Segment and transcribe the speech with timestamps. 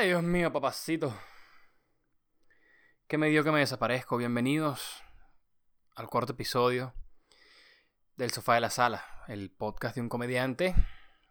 [0.00, 1.12] Ay, Dios mío, papacito.
[3.08, 4.16] ¿Qué me dio que me desaparezco?
[4.16, 5.02] Bienvenidos
[5.96, 6.94] al cuarto episodio
[8.14, 10.76] del Sofá de la Sala, el podcast de un comediante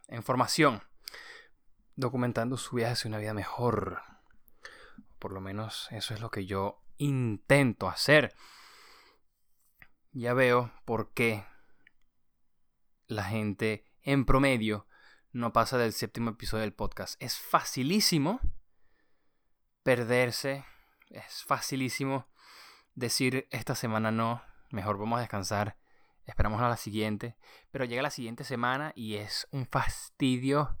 [0.08, 0.82] en formación,
[1.96, 4.02] documentando su viaje hacia una vida mejor.
[5.18, 8.34] Por lo menos eso es lo que yo intento hacer.
[10.12, 11.46] Ya veo por qué
[13.06, 14.86] la gente en promedio
[15.32, 17.16] no pasa del séptimo episodio del podcast.
[17.18, 18.42] Es facilísimo
[19.82, 20.64] perderse.
[21.10, 22.26] Es facilísimo
[22.94, 25.78] decir esta semana no, mejor vamos a descansar,
[26.24, 27.36] esperamos a la siguiente,
[27.70, 30.78] pero llega la siguiente semana y es un fastidio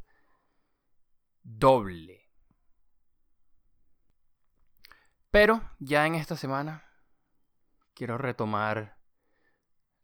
[1.42, 2.28] doble.
[5.30, 6.84] Pero ya en esta semana
[7.94, 8.98] quiero retomar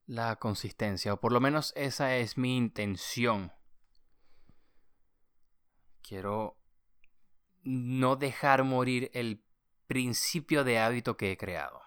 [0.07, 3.53] la consistencia, o por lo menos esa es mi intención.
[6.03, 6.59] Quiero
[7.65, 9.43] no dejar morir el
[9.87, 11.83] principio de hábito que he creado.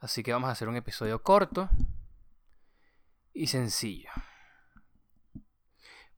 [0.00, 1.68] Así que vamos a hacer un episodio corto
[3.32, 4.10] y sencillo.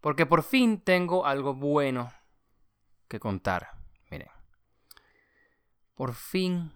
[0.00, 2.12] Porque por fin tengo algo bueno
[3.08, 3.72] que contar.
[4.10, 4.30] Miren.
[5.94, 6.72] Por fin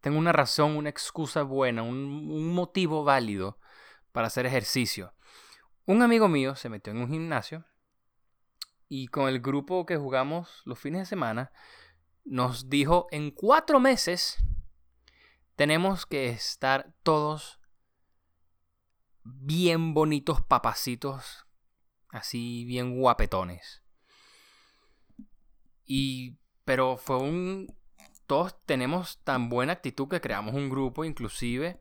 [0.00, 3.58] tengo una razón, una excusa buena, un, motivo válido
[4.12, 5.12] para hacer ejercicio.
[5.84, 7.64] Un amigo mío se metió en un gimnasio
[8.88, 11.52] y con el grupo que jugamos los fines de semana,
[12.24, 14.36] nos dijo en cuatro meses
[15.54, 17.60] tenemos que estar todos
[19.24, 21.46] bien bonitos papacitos,
[22.10, 23.82] así bien guapetones.
[25.84, 27.74] Y, pero fue un,
[28.26, 31.80] todos tenemos tan buena actitud que creamos un grupo inclusive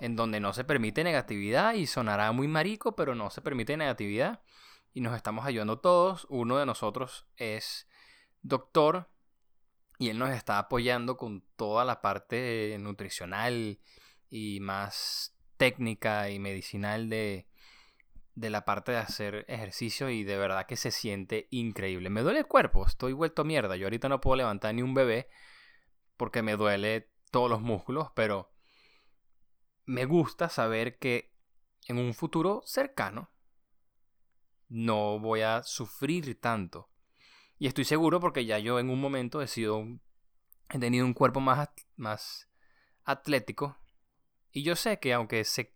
[0.00, 4.40] en donde no se permite negatividad y sonará muy marico, pero no se permite negatividad
[4.92, 6.26] y nos estamos ayudando todos.
[6.30, 7.88] Uno de nosotros es
[8.42, 9.08] doctor
[9.98, 13.80] y él nos está apoyando con toda la parte nutricional
[14.28, 17.46] y más técnica y medicinal de,
[18.34, 22.08] de la parte de hacer ejercicio y de verdad que se siente increíble.
[22.08, 23.76] Me duele el cuerpo, estoy vuelto mierda.
[23.76, 25.28] Yo ahorita no puedo levantar ni un bebé
[26.16, 28.50] porque me duele todos los músculos, pero
[29.84, 31.34] me gusta saber que
[31.86, 33.30] en un futuro cercano
[34.70, 36.88] no voy a sufrir tanto.
[37.58, 39.84] Y estoy seguro porque ya yo en un momento he sido
[40.70, 42.48] he tenido un cuerpo más, más
[43.04, 43.76] atlético.
[44.52, 45.74] Y yo sé que aunque se,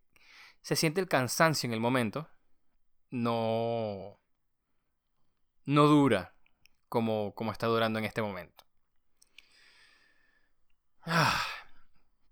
[0.63, 2.29] se siente el cansancio en el momento,
[3.11, 4.21] no,
[5.65, 6.35] no dura
[6.89, 8.65] como, como está durando en este momento.
[11.03, 11.45] Ah,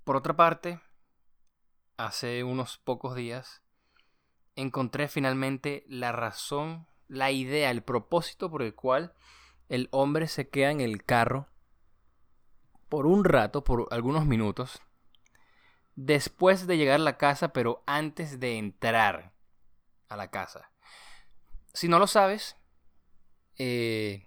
[0.05, 0.81] por otra parte,
[1.97, 3.63] hace unos pocos días
[4.57, 9.15] encontré finalmente la razón, la idea, el propósito por el cual
[9.69, 11.49] el hombre se queda en el carro
[12.89, 14.83] por un rato, por algunos minutos,
[15.95, 19.33] después de llegar a la casa, pero antes de entrar
[20.09, 20.71] a la casa.
[21.73, 22.57] Si no lo sabes,
[23.57, 24.27] eh,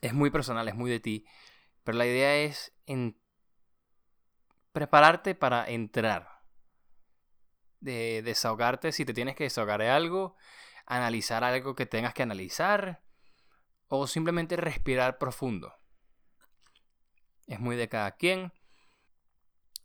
[0.00, 1.26] es muy personal, es muy de ti,
[1.84, 3.20] pero la idea es en
[4.72, 6.35] prepararte para entrar
[7.86, 10.36] de desahogarte si te tienes que desahogar de algo,
[10.84, 13.02] analizar algo que tengas que analizar
[13.86, 15.72] o simplemente respirar profundo.
[17.46, 18.52] Es muy de cada quien.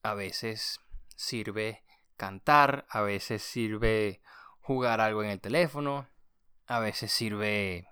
[0.03, 0.81] A veces
[1.15, 1.83] sirve
[2.17, 4.21] cantar, a veces sirve
[4.59, 6.09] jugar algo en el teléfono,
[6.65, 7.87] a veces sirve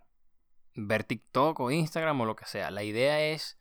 [0.73, 2.71] ver TikTok o Instagram o lo que sea.
[2.71, 3.59] La idea es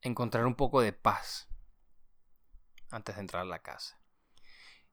[0.00, 1.48] encontrar un poco de paz
[2.90, 4.00] antes de entrar a la casa.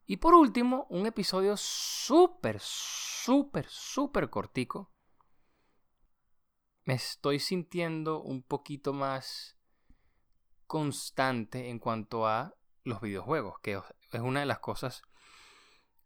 [0.06, 4.92] Y por último, un episodio súper, súper, súper cortico.
[6.84, 9.58] Me estoy sintiendo un poquito más
[10.68, 12.54] constante en cuanto a
[12.84, 13.80] los videojuegos, que
[14.12, 15.02] es una de las cosas...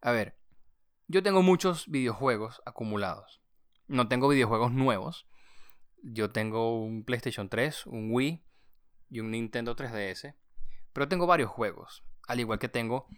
[0.00, 0.38] A ver,
[1.08, 3.40] Yo tengo muchos videojuegos acumulados.
[3.88, 5.26] No tengo videojuegos nuevos.
[6.02, 8.44] Yo tengo un PlayStation 3, un Wii
[9.08, 10.36] y un Nintendo 3DS.
[10.92, 12.04] Pero tengo varios juegos.
[12.28, 13.08] Al igual que tengo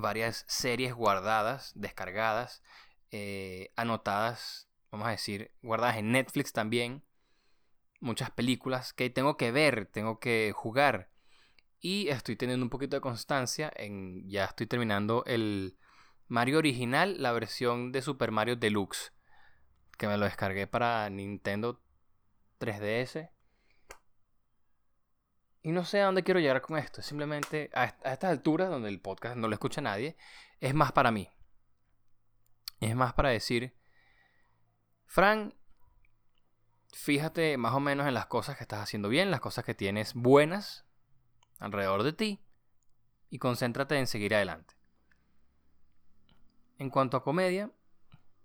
[0.00, 2.62] varias series guardadas, descargadas,
[3.10, 7.04] eh, anotadas, vamos a decir, guardadas en Netflix también.
[8.00, 11.10] Muchas películas que tengo que ver, tengo que jugar.
[11.80, 14.28] Y estoy teniendo un poquito de constancia en...
[14.28, 15.78] Ya estoy terminando el
[16.26, 19.12] Mario original, la versión de Super Mario Deluxe.
[19.96, 21.80] Que me lo descargué para Nintendo
[22.60, 23.30] 3DS.
[25.62, 27.02] Y no sé a dónde quiero llegar con esto.
[27.02, 30.16] Simplemente a, estas alturas, donde el podcast no lo escucha nadie,
[30.60, 31.28] es más para mí.
[32.80, 33.74] Es más para decir,
[35.06, 35.54] Fran,
[36.92, 40.14] fíjate más o menos en las cosas que estás haciendo bien, las cosas que tienes
[40.14, 40.86] buenas
[41.58, 42.40] alrededor de ti
[43.30, 44.74] y concéntrate en seguir adelante.
[46.78, 47.72] En cuanto a comedia,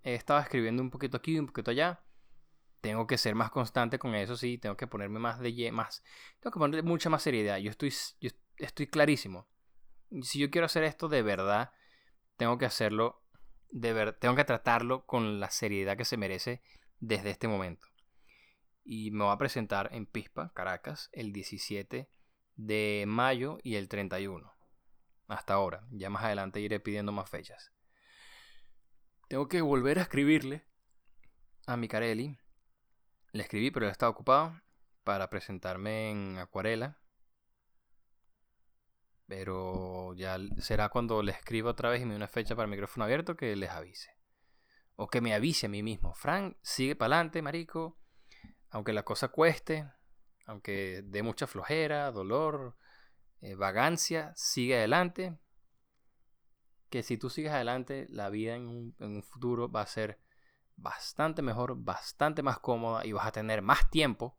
[0.01, 2.01] he estado escribiendo un poquito aquí, un poquito allá.
[2.83, 4.57] Tengo que ser más constante con eso, sí.
[4.57, 6.03] Tengo que ponerme más de más.
[6.41, 7.57] Tengo que ponerle mucha más seriedad.
[7.59, 9.47] Yo estoy, yo estoy clarísimo.
[10.21, 11.71] Si yo quiero hacer esto de verdad,
[12.35, 13.23] tengo que hacerlo
[13.69, 16.61] de ver, tengo que tratarlo con la seriedad que se merece
[16.99, 17.87] desde este momento.
[18.83, 22.09] Y me voy a presentar en Pispa, Caracas, el 17
[22.57, 24.51] de mayo y el 31.
[25.29, 25.87] Hasta ahora.
[25.89, 27.71] Ya más adelante iré pidiendo más fechas.
[29.29, 30.67] Tengo que volver a escribirle
[31.65, 32.42] a Micarelli.
[33.33, 34.61] Le escribí, pero él estaba ocupado
[35.03, 36.99] para presentarme en acuarela.
[39.25, 42.71] Pero ya será cuando le escriba otra vez y me dé una fecha para el
[42.71, 44.11] micrófono abierto que les avise.
[44.95, 46.13] O que me avise a mí mismo.
[46.13, 47.97] Frank, sigue para adelante, marico.
[48.69, 49.91] Aunque la cosa cueste,
[50.45, 52.77] aunque dé mucha flojera, dolor,
[53.41, 55.39] eh, vagancia, sigue adelante.
[56.91, 60.19] Que si tú sigues adelante, la vida en un, en un futuro va a ser
[60.83, 64.37] bastante mejor, bastante más cómoda y vas a tener más tiempo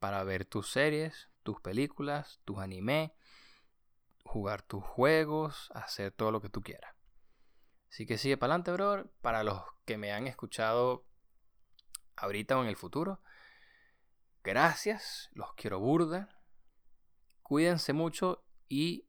[0.00, 3.12] para ver tus series, tus películas, tus animes,
[4.24, 6.94] jugar tus juegos, hacer todo lo que tú quieras.
[7.90, 9.10] Así que sigue para adelante, bro.
[9.20, 11.06] Para los que me han escuchado
[12.16, 13.20] ahorita o en el futuro,
[14.44, 16.28] Gracias, los quiero burda.
[17.42, 19.06] Cuídense mucho y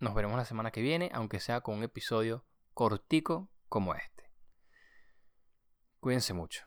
[0.00, 4.15] nos veremos la semana que viene, aunque sea con un episodio cortico como este.
[6.06, 6.62] Cuídense mucho.